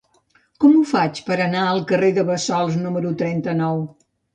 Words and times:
Com 0.65 0.73
ho 0.77 0.81
faig 0.93 1.21
per 1.29 1.39
anar 1.45 1.67
al 1.67 1.85
carrer 1.95 2.13
de 2.19 2.27
Bassols 2.33 2.83
número 2.89 3.17
trenta-nou? 3.25 3.85